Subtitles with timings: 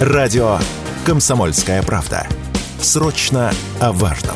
[0.00, 0.56] Радио
[1.04, 2.26] «Комсомольская правда».
[2.80, 4.34] Срочно о важном.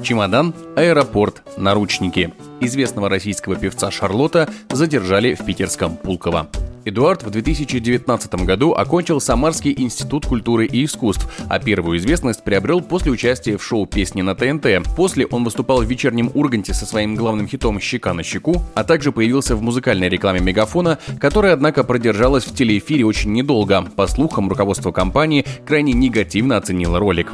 [0.00, 2.32] Чемодан, аэропорт, наручники.
[2.60, 6.46] Известного российского певца Шарлота задержали в питерском Пулково.
[6.86, 13.10] Эдуард в 2019 году окончил Самарский институт культуры и искусств, а первую известность приобрел после
[13.10, 14.86] участия в шоу «Песни на ТНТ».
[14.94, 19.10] После он выступал в вечернем Урганте со своим главным хитом «Щека на щеку», а также
[19.10, 23.82] появился в музыкальной рекламе Мегафона, которая, однако, продержалась в телеэфире очень недолго.
[23.96, 27.32] По слухам, руководство компании крайне негативно оценило ролик.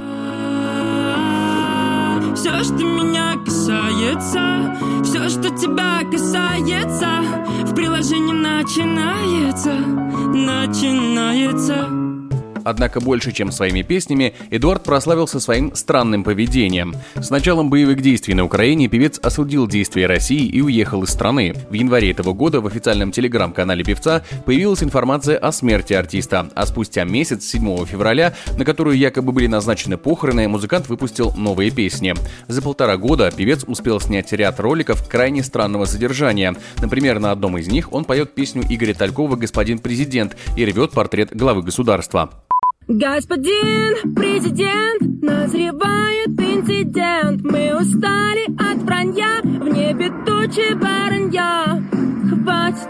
[2.34, 4.40] Все, что меня касается,
[8.74, 9.74] начинается,
[10.32, 12.01] начинается.
[12.64, 16.94] Однако больше, чем своими песнями, Эдуард прославился своим странным поведением.
[17.14, 21.54] С началом боевых действий на Украине певец осудил действия России и уехал из страны.
[21.70, 27.04] В январе этого года в официальном телеграм-канале певца появилась информация о смерти артиста, а спустя
[27.04, 32.14] месяц, 7 февраля, на которую якобы были назначены похороны, музыкант выпустил новые песни.
[32.48, 36.54] За полтора года певец успел снять ряд роликов крайне странного содержания.
[36.80, 41.34] Например, на одном из них он поет песню Игоря Талькова «Господин президент» и рвет портрет
[41.34, 42.30] главы государства.
[42.94, 51.82] Господин президент, назревает инцидент Мы устали от вранья, в небе тучи баранья
[52.28, 52.88] Хватит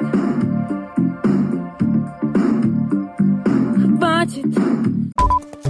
[3.96, 4.58] Хватит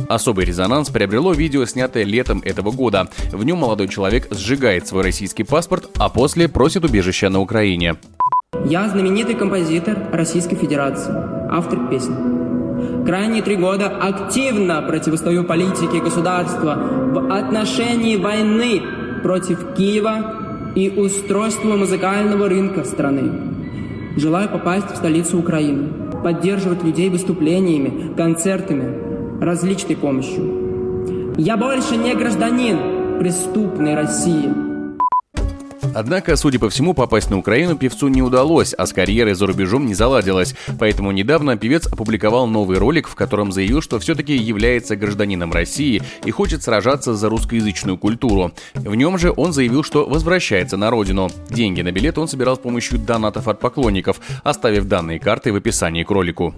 [0.08, 3.10] Особый резонанс приобрело видео, снятое летом этого года.
[3.32, 7.96] В нем молодой человек сжигает свой российский паспорт, а после просит убежища на Украине.
[8.64, 11.12] Я знаменитый композитор Российской Федерации,
[11.50, 12.41] автор песен.
[13.12, 18.80] Крайние три года активно противостою политике государства в отношении войны
[19.22, 23.30] против Киева и устройства музыкального рынка страны.
[24.16, 25.88] Желаю попасть в столицу Украины,
[26.24, 31.34] поддерживать людей выступлениями, концертами, различной помощью.
[31.36, 34.48] Я больше не гражданин преступной России–
[35.94, 39.86] Однако, судя по всему, попасть на Украину певцу не удалось, а с карьерой за рубежом
[39.86, 40.54] не заладилось.
[40.78, 46.30] Поэтому недавно певец опубликовал новый ролик, в котором заявил, что все-таки является гражданином России и
[46.30, 48.52] хочет сражаться за русскоязычную культуру.
[48.74, 51.30] В нем же он заявил, что возвращается на родину.
[51.50, 56.04] Деньги на билет он собирал с помощью донатов от поклонников, оставив данные карты в описании
[56.04, 56.54] к ролику.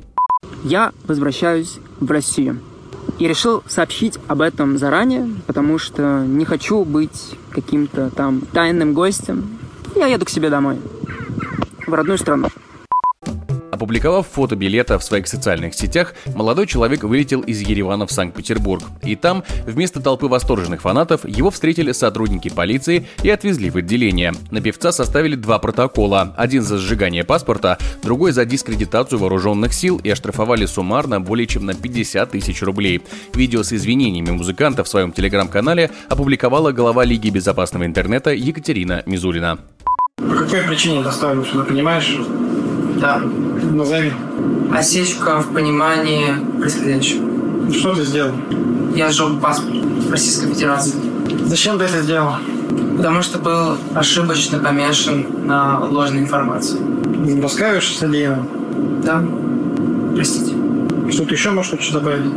[0.65, 2.61] Я возвращаюсь в Россию.
[3.19, 9.59] И решил сообщить об этом заранее, потому что не хочу быть каким-то там тайным гостем.
[9.95, 10.79] Я еду к себе домой,
[11.87, 12.49] в родную страну.
[13.75, 18.85] Опубликовав фото билета в своих социальных сетях, молодой человек вылетел из Еревана в Санкт-Петербург.
[19.03, 24.33] И там, вместо толпы восторженных фанатов, его встретили сотрудники полиции и отвезли в отделение.
[24.53, 26.33] На певца составили два протокола.
[26.37, 31.75] Один за сжигание паспорта, другой за дискредитацию вооруженных сил и оштрафовали суммарно более чем на
[31.75, 33.03] 50 тысяч рублей.
[33.35, 39.59] Видео с извинениями музыканта в своем телеграм-канале опубликовала глава Лиги безопасного интернета Екатерина Мизулина.
[40.17, 42.17] По какой причине доставили сюда, понимаешь?
[43.05, 43.21] Да.
[43.73, 44.13] Назови.
[44.73, 47.71] Осечка в понимании происходящего.
[47.71, 48.33] Что ты сделал?
[48.95, 49.77] Я сжег паспорт
[50.11, 50.95] Российской Федерации.
[51.45, 52.37] Зачем ты это сделал?
[52.97, 56.79] Потому что был ошибочно помешан на ложной информации.
[57.43, 58.49] Раскаиваешься содеянным?
[59.05, 59.23] Да.
[60.15, 60.55] Простите.
[61.11, 62.33] Что-то еще можешь что добавить?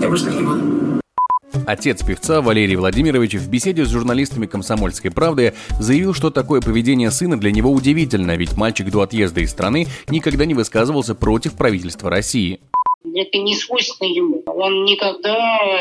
[0.00, 0.71] Я просто не буду.
[1.66, 7.38] Отец певца Валерий Владимирович в беседе с журналистами «Комсомольской правды» заявил, что такое поведение сына
[7.38, 12.60] для него удивительно, ведь мальчик до отъезда из страны никогда не высказывался против правительства России.
[13.14, 14.42] Это не свойственно ему.
[14.46, 15.36] Он никогда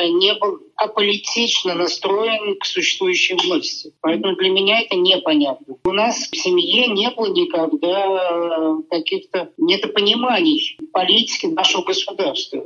[0.07, 3.93] не был аполитично настроен к существующей власти.
[4.01, 5.75] Поэтому для меня это непонятно.
[5.85, 12.63] У нас в семье не было никогда каких-то недопониманий политики нашего государства.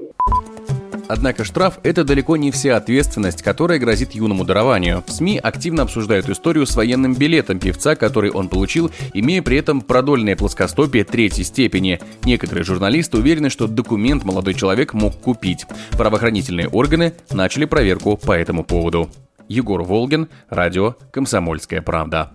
[1.08, 5.04] Однако штраф– это далеко не вся ответственность, которая грозит юному дарованию.
[5.06, 9.82] В СМИ активно обсуждают историю с военным билетом певца, который он получил, имея при этом
[9.82, 12.00] продольное плоскостопие третьей степени.
[12.24, 15.66] Некоторые журналисты уверены, что документ молодой человек мог купить.
[15.92, 19.10] Правоохранительные органы начали проверку по этому поводу.
[19.48, 22.32] Егор Волгин, радио «Комсомольская правда».